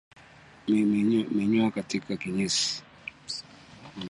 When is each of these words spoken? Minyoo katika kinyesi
Minyoo 1.35 1.71
katika 1.71 2.17
kinyesi 2.17 2.83